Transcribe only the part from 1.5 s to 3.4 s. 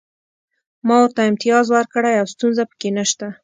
ورکړی او ستونزه پکې نشته